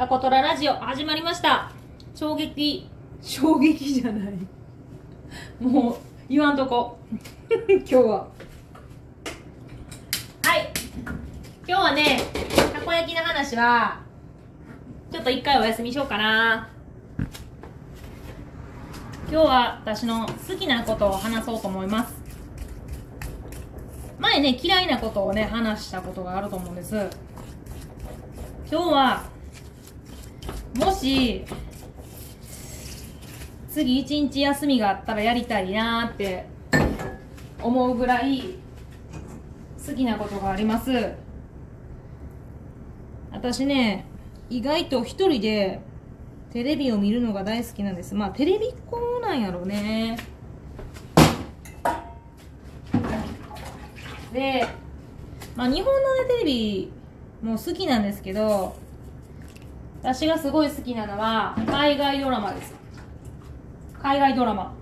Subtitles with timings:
[0.00, 1.70] タコトララジオ始まりました。
[2.14, 2.88] 衝撃。
[3.20, 4.32] 衝撃じゃない。
[5.60, 5.96] もう
[6.26, 6.98] 言わんとこ。
[7.68, 8.26] 今日は。
[10.42, 10.70] はい。
[11.68, 12.18] 今日はね
[12.72, 14.00] たこ焼きの話は
[15.12, 16.70] ちょっと一回お休みしようかな。
[19.30, 22.14] 今日は私の好きなことを話そうと思います。
[24.18, 26.96] 前ね嫌いなことをね話したことがあると思うんです。
[28.66, 29.39] 今日は
[30.74, 31.44] もし
[33.68, 36.46] 次一日休みがあったらやりたいなーって
[37.62, 38.56] 思うぐらい
[39.86, 41.12] 好きなことがあります。
[43.32, 44.06] 私ね
[44.48, 45.80] 意外と一人で
[46.52, 48.14] テレビを見るのが大好きなんです。
[48.14, 50.18] まあテレビっ子なんやろうね。
[54.32, 54.66] で、
[55.56, 56.92] まあ、日本のねテレビ
[57.42, 58.76] も好きなんですけど
[60.02, 62.74] 私がすごい好きなのは海外ドラマです。
[64.02, 64.72] 海外ドラマ。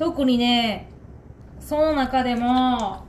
[0.00, 0.90] 特にね
[1.60, 3.04] その中でも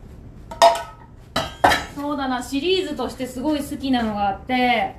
[1.96, 4.96] そうだなシリーズとしてすごい好きなのがあって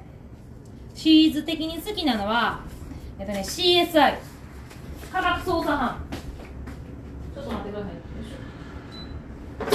[0.94, 2.60] シリーズ的に好きなのは
[3.20, 4.18] えっとね CSI
[5.12, 6.00] 科学捜査班。
[7.32, 7.86] ちょっと待ってくださ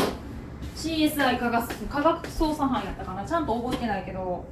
[0.01, 0.15] い。
[0.75, 3.23] CSI 科学科学捜査班やったかな。
[3.25, 4.43] ちゃんと覚えてないけど。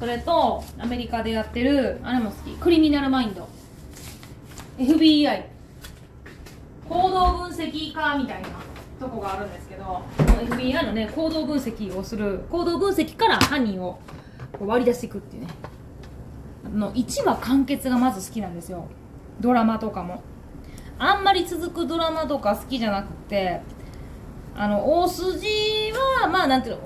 [0.00, 2.56] それとアメリカでやってるあれも好き。
[2.56, 3.46] クリミナルマインド。
[4.78, 5.44] FBI
[6.88, 8.48] 行動分析家みたいな
[8.98, 14.00] とこがあるんですけど FBI のね行動分析をする行動分析から犯人を
[14.58, 15.48] 割り出していくっていうね。
[16.74, 18.86] の1話完結がまず好きなんですよ。
[19.38, 20.22] ドラマとかも。
[20.98, 23.60] あんまり続くドラマとか好きじゃなくて
[24.54, 26.82] あの大筋はまあなんていうの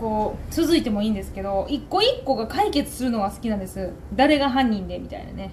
[0.00, 3.92] こう続いてもいいんですけど一個一個が解決するのが好きなんです。
[4.14, 5.50] 誰が犯人でみたいなね。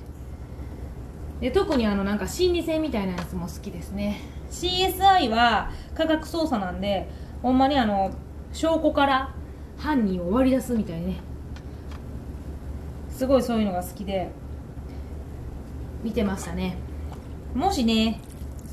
[1.41, 4.21] で特にあのなんか心理戦みたいなやつも好きですね。
[4.49, 7.09] CSI は科学捜査なんで
[7.41, 8.11] ほんまにあの
[8.53, 9.35] 証拠から
[9.77, 11.17] 犯人を割り出すみたいね。
[13.09, 14.31] すごいそういうのが好きで
[16.03, 16.77] 見てましたね。
[17.53, 18.21] もしね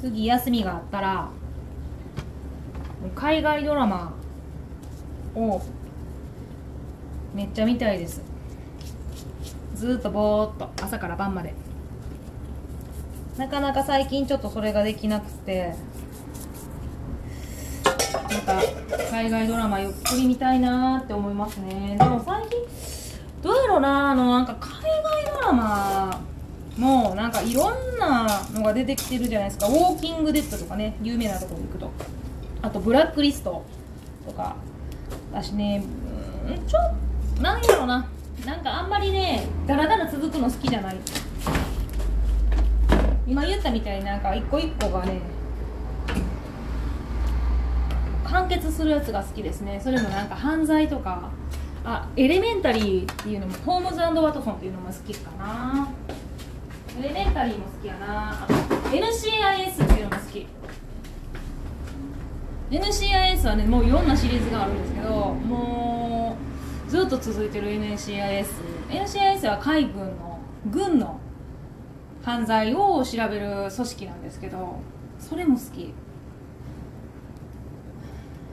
[0.00, 1.28] 次休みがあったら
[3.16, 4.14] 海外ドラマ
[5.34, 5.62] を
[7.34, 8.22] めっちゃ見たいです。
[9.74, 11.54] ずっとぼーっと朝から晩まで。
[13.36, 15.74] なかなか最近ちょっとそれができなくて
[18.30, 18.62] なんか
[19.10, 21.96] 海外ドラマゆっくり見たいなって思いますね。
[21.98, 22.60] でも最近
[23.42, 24.70] どうやろうなあのなんか海
[25.24, 26.20] 外ドラマ
[26.78, 29.66] もなんかいろんなのが出てきてるじゃないですか。
[29.66, 31.90] ウォーキングデッドとかね有名なところに行くと。
[32.62, 33.64] あとブラックリスト
[34.24, 34.54] とか。
[35.34, 35.82] 私ね。
[36.48, 38.06] うんちょっなんやろな。
[38.46, 40.96] なんかあんまりねダラダラ続くの好きじゃない。
[43.26, 45.20] 今言ったみたいになんか一個一個がね
[48.24, 49.80] 完結するやつが好きですね。
[49.82, 51.30] それもなんか犯罪とか
[51.84, 55.88] あエレメンタリーっていうのもホームズワトソンっていうのも好きかな。
[57.00, 58.44] エレメンタリーも好きやな。
[58.44, 60.46] あと NCIS っていうのも好き。
[62.70, 66.36] NCIS はねもういろんなシリーズがあるんですけども
[66.86, 68.46] うずっと続いてる NCIS
[68.88, 70.38] NCIS は海軍の
[70.70, 71.20] 軍の
[72.22, 74.80] 犯罪を調べる組織なんですけど
[75.18, 75.92] それも好き。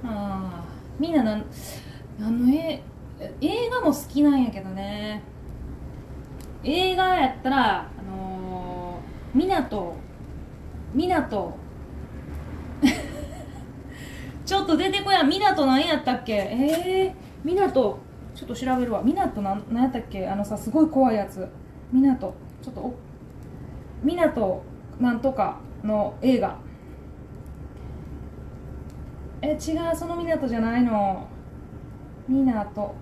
[0.04, 0.64] あ
[1.00, 1.46] みんななん
[2.20, 2.82] あのえ
[3.40, 5.24] 映画も好きなんやけどね。
[6.64, 9.96] 映画やったらあのー、港
[10.94, 11.58] 港
[14.52, 15.24] ちょっと出てこや。
[15.24, 16.34] 港何やったっけ？
[16.34, 17.98] えー、港。
[18.36, 19.02] ちょっと調べるわ。
[19.02, 20.28] 港なん何やったっけ？
[20.28, 21.48] あのさすごい怖いやつ。
[21.94, 22.36] 港。
[22.62, 22.94] ちょっとお
[24.04, 24.62] 港
[25.00, 26.58] なんとかの映画。
[29.42, 29.58] え違う。
[29.96, 31.26] その港じゃないの。
[32.28, 32.94] 港。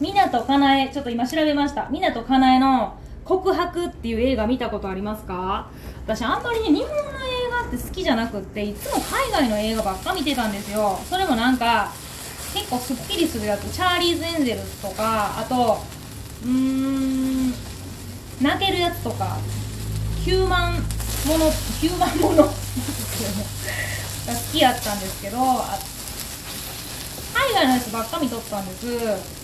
[0.00, 0.88] 港かなえ。
[0.90, 1.86] ちょっと今調べました。
[1.90, 5.70] 港かなえの告白っていう映画見たことありますか？
[6.06, 6.94] 私あんまりね日本の
[7.76, 11.00] って好きじゃなくっていつも海外の映画ばっか見てたんですよ。
[11.08, 11.90] それもなんか
[12.54, 13.72] 結構すっきりするやつ。
[13.74, 15.78] チャーリーズ・エンゼルスとかあと
[16.44, 17.50] うーん
[18.42, 19.38] 泣けるやつとか。
[20.24, 20.74] ヒューマン
[21.26, 22.44] ものヒューマンもの。
[22.46, 22.54] が好
[24.52, 25.36] きやったんですけど
[27.34, 29.40] 海外のやつばっか見とったんです。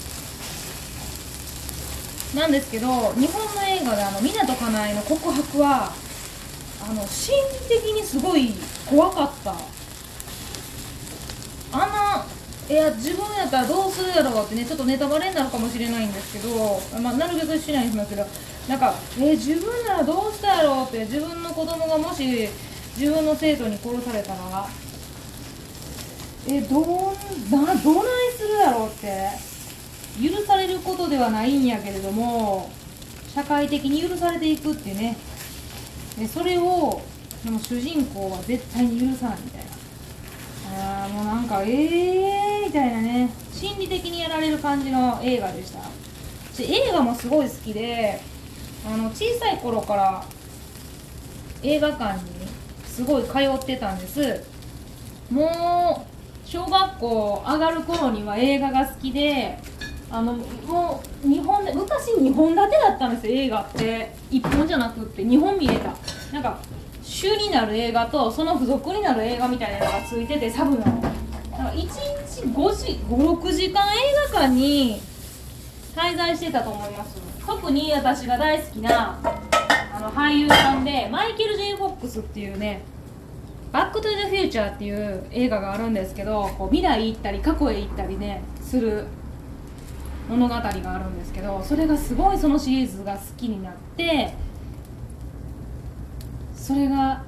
[2.37, 5.93] なんですけど日本の映画であの湊かなえの告白は
[6.81, 7.37] あの心
[7.69, 8.55] 理的にすごい
[8.87, 9.55] 怖かった。
[11.71, 12.27] あんな
[12.69, 18.27] いや自分やったらどうするやろうってねちょっとネタバレになるかもしれないんですけど、まあ、なるべくしないんですけど
[18.69, 22.49] なんかえ自分ならどうしたやろうって自分の子供がもし
[22.97, 24.69] 自分の生徒に殺されたら
[26.47, 29.31] えどうなどないするやろうって
[30.23, 32.71] 許されることではないんやけれども
[33.35, 35.17] 社会的に許されていくってね。
[36.19, 37.01] でそれを
[37.45, 39.69] でも主人公は絶対に許さないみたいな。
[41.05, 43.31] あもうなんかええー、みたいなね。
[43.53, 45.81] 心理的にやられる感じの映画でした。
[46.53, 48.21] 私映画もすごい好きで
[48.87, 50.25] あの小さい頃から
[51.63, 52.21] 映画館に
[52.85, 54.45] すごい通ってたんです。
[55.31, 59.59] もう小学校上がる頃には映画が好きで
[60.11, 64.17] あのもう日本で昔2本立てだったんですよ映画って。
[64.31, 65.95] 1本じゃなくって2本見れた。
[66.33, 66.59] なんか
[67.03, 70.85] 主になる映画とその付属になる映画みたいなのがついててサブの。
[70.85, 73.97] なんか1日5時56時間映
[74.33, 75.01] 画館に
[75.95, 77.17] 滞在してたと思います。
[77.45, 79.19] 特に私が大好きな
[79.99, 82.83] あの俳優さんでマイケル・ジェイ・フォックスっていうね
[83.73, 89.07] 「バック・トゥ・ザ・フューチャー」っていう映画があるんですけどこう未来行ったり過去へ行ったりねする
[90.29, 94.35] 物語があるんですけどそれがすごいそのシリーズが好きになって
[96.69, 97.23] それが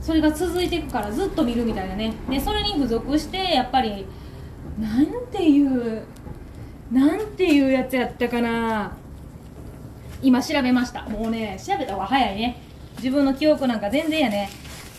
[0.00, 2.14] それが続いていくからずっと見るみたいなね。
[2.30, 4.06] でそれに付属してやっぱり
[4.80, 6.04] なんていう
[6.90, 8.96] なんていうやつやったかな。
[10.22, 11.02] 今調べました。
[11.02, 12.62] もうね調べた方が早いね。
[12.96, 14.48] 自分の記憶なんか全然やね。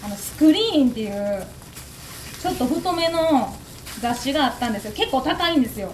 [0.06, 1.44] あのスクリーンっていう
[2.40, 3.52] ちょっと太めの
[4.02, 4.94] 雑誌があったんですよ。
[4.96, 5.92] 結構高いんですよ。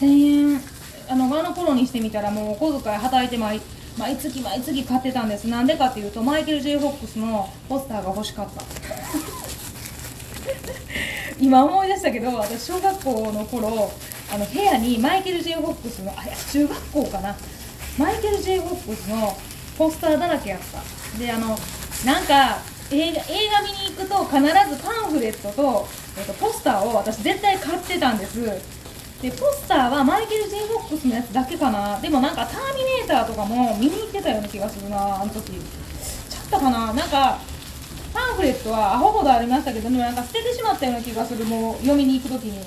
[0.00, 0.60] 1000円
[1.08, 3.62] あのあの頃にしてみたらもうお小遣い働いて毎
[3.98, 5.48] 毎月毎月買ってたんです。
[5.48, 8.62] なんでかっていうとマイケル・ J・ フォックスのポスターが欲しかった。
[11.40, 13.90] 今思い出したけど私小学校の頃
[14.32, 17.34] あの部屋にマイケル・ J・ フォックスのあいや中学校かな。
[17.98, 19.36] マイケル・ J・ フォックスの
[19.78, 21.18] ポスターだらけやった。
[21.18, 21.58] であの
[22.04, 22.58] なんか
[22.90, 24.48] 映画映画見に行くと必ず
[24.82, 25.88] パンフレットと,、
[26.18, 28.75] えー、とポスターを私絶対買ってたんです。
[29.22, 31.98] でポスターはマイケル・ジェイ・フォックスのやつだけかな。
[32.00, 35.52] でもなんかターミネーターとかも見に行ってたような気がするなあの時。
[35.52, 36.92] ちゃったかな。
[36.92, 37.38] なんか
[38.12, 41.44] パンフレットはアホほどありましたけどでもなんか捨ててしまったような気がする。
[41.46, 42.60] もう読みに行く時に。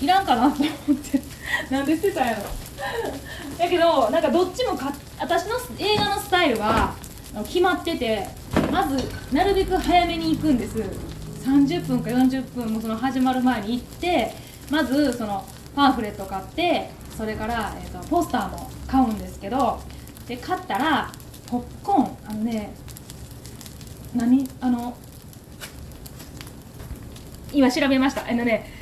[0.00, 1.22] いらんかなと思って。
[1.70, 2.42] なんで捨てたんやろ。
[3.58, 6.94] だけどなんかどっちもか私の映画のスタイルは
[7.44, 8.28] 決まってて
[8.72, 8.96] まず
[9.32, 10.76] なるべく早めに行くんです。
[11.44, 14.34] 30分か40分もその始まる前に行って
[14.70, 15.44] まずその
[15.74, 19.80] パンフレット買ってそれから、えーと、ポスターも買うんですけど
[20.26, 21.10] で買ったら
[21.46, 22.70] ポップコーンあのね
[24.14, 24.48] 何？
[24.60, 24.96] あの
[27.52, 28.26] 今調べました。
[28.28, 28.72] あのね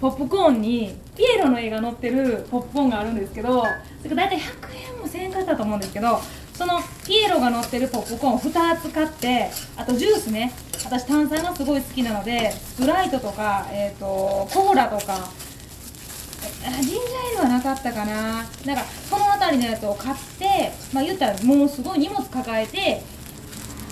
[0.00, 3.64] ポップコーンにピエロの絵が載ってるポップコーンがあるんですけど
[4.02, 6.18] それ大体100円も1000円だったと思うんですけど
[6.54, 10.52] そのピエロが乗ってるポップコーン2つ買ってあとジュースね。
[10.90, 15.28] 私炭酸がすごい好きなのでスプライトとか、えーと、コーラとか
[16.80, 18.44] ジンジャーエールはなかったかな。
[18.66, 23.02] なんかその辺りのやつを買ってまあ言ったらもうすごい荷物抱えて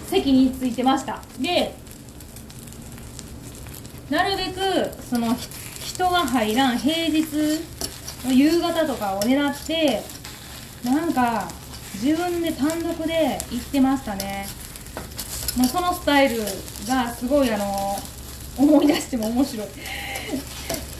[0.08, 1.22] 席に着いてました。
[1.38, 1.72] で
[4.10, 5.36] なるべくその
[5.80, 7.24] 人が入らん平日
[8.24, 10.02] の夕方とかを狙って
[10.82, 11.48] なんか
[11.94, 14.46] 自分で単独で行ってましたね。
[15.56, 16.42] もうそのスタイル
[16.86, 17.96] がすごいあの
[18.56, 19.66] 思い出しても面白い。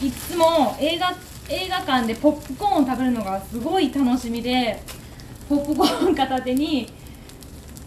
[0.06, 1.14] いつも映画
[1.48, 4.82] 映画館でポップコーンを食べるのがすごい楽しみで
[5.48, 6.92] ポップコーン片手に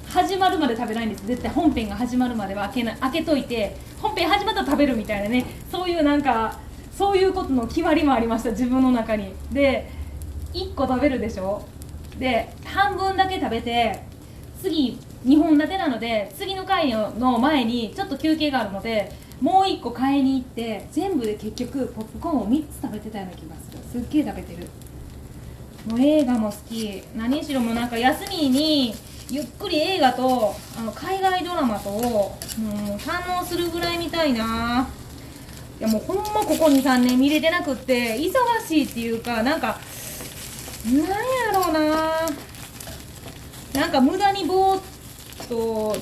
[0.07, 1.25] 始まるまで食べないんです。
[1.25, 6.59] 絶対本編が始まるまでは開けな開けといて本編始まったら食べるみたいなねそういうなんか
[6.97, 9.33] そういうことの決まりもありました自分の中に。
[9.51, 9.89] で
[10.53, 11.65] 1個食べるでしょ？
[12.19, 14.01] で半分だけ食べて
[14.61, 24.01] 次2本立てなので次の回の前にちょっと休憩があるのでもう1個買いに行って全部で結局ポップコーンを3つ食べてたような気がする。
[24.03, 24.67] すっげえ食べてる。
[25.87, 27.03] もう映画も好き。
[27.15, 28.93] 何しろもなんか休みに
[29.31, 34.87] ゆっくり映画とあの海外ドラマとをもう堪能するぐらい見たいな。
[35.79, 38.31] いやもうほんまここ23年見れてなくって忙
[38.67, 39.79] しいっていうかなんか
[40.85, 41.09] なんや
[41.53, 42.29] ろうな。
[43.73, 44.81] なんか無駄にぼーっ
[45.51, 45.93] と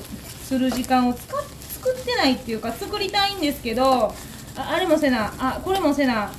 [0.44, 1.42] する時間を使っ
[1.80, 4.14] 作ってないっていうか作りたいんですけどあ
[4.56, 6.30] あれもせなあこれもせな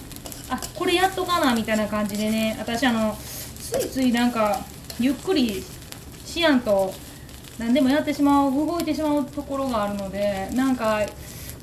[0.50, 4.60] あこれやっとかなみたいな感じでね私あのついついなんか
[5.00, 5.64] ゆっくり
[6.26, 6.94] しやんと
[7.58, 11.02] 何でもやってしまう動いてしまうところがあるのでなんか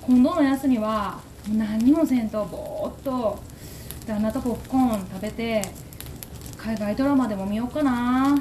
[0.03, 3.39] 今度の休みは何もせんとぼーっと
[4.07, 5.63] 旦那とポップコーン食べて
[6.57, 8.37] 海外ドラマでも見ようかな。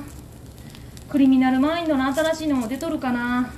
[1.10, 3.54] クリミナルマインドの新しいのも出とるかな。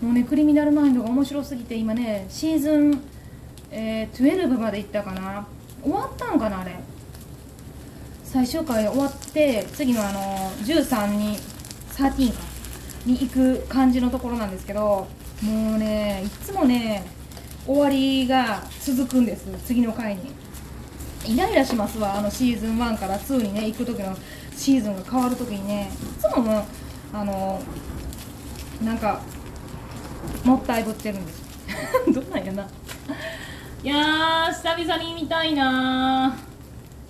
[0.00, 3.02] もうねクリミナルマインドが面白すぎて今ねシーズン、
[3.70, 5.46] えー、12まで行ったかな。
[5.82, 6.76] 終わったんかなあれ。
[8.24, 10.20] 最終回終わって次のあの
[10.64, 11.36] 13に
[11.90, 12.50] 13か。
[13.06, 15.08] に行く感じのところなんですけど
[15.42, 17.02] もうねいつもね
[17.66, 19.46] 終わりが続くんです。
[19.66, 20.32] 次の回に。
[21.26, 24.16] イライラしますわあのシーズン1から2にね行く時の。
[24.60, 26.66] シーズンが変わる時にねいつもも
[27.14, 27.62] あの
[28.84, 29.22] なんか
[30.44, 31.42] もったいぶってるんです。
[32.12, 32.68] どんなんやな。
[33.82, 36.36] いやー久々に見たいな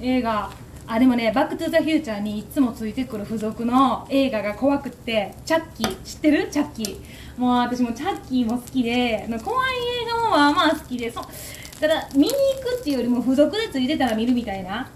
[0.00, 0.48] 映画。
[0.86, 5.96] あでもね「バック・トゥ・ザ・フューチャー」にいつもついてくる付属の映画が怖くってチャッキー。
[6.04, 6.48] 知ってる？
[6.52, 6.96] チャッキー。
[7.36, 9.70] もう私もチャッキーも好きで怖い
[10.04, 11.20] 映画もまあまあ好きでそ
[11.80, 12.34] ただ見に行
[12.76, 14.88] くっていうよりも付属でついてたら見るみたいな。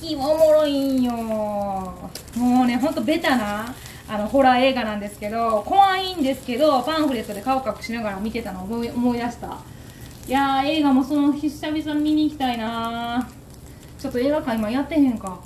[0.00, 1.12] キーもおもろいんよ。
[1.12, 3.74] もうねほんとベタな
[4.08, 9.58] あのホラー映画なんですけど怖いんですけどパンフレットで顔隠しながら見てたの思い思い出した。
[10.26, 13.28] いやー映画もその久々見に行きたいな
[13.98, 15.38] ちょっと映画館今やってへんか。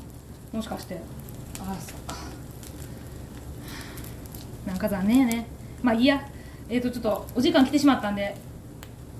[0.53, 0.95] もしかして。
[1.59, 2.15] ああそっか。
[4.67, 5.47] なんか残念やね。
[5.83, 6.25] まあいいや。
[6.69, 8.35] えっ、ー、とちょっとお時間来てしまったんで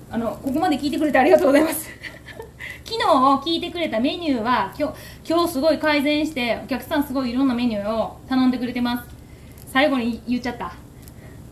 [0.09, 1.89] あのここまで聞いてくれてありがとうございます。
[2.85, 3.03] 昨日
[3.51, 4.93] 聞いてくれたメニューは今日
[5.27, 9.09] 今日すごい改善してお客さんすごいいろんなメニューを頼んでくれてます。
[9.73, 10.73] 最後に言っちゃった。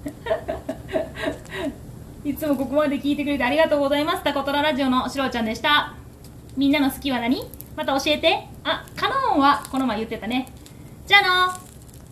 [2.24, 5.96] いつもここまで聞いてくれてありがとうございますタコトララジオのしろちゃんでした。
[6.56, 7.50] みんなの好きは何？
[7.76, 8.48] また教えて。
[8.64, 10.50] あカノンはこの前言ってたね。
[11.08, 11.63] じゃあの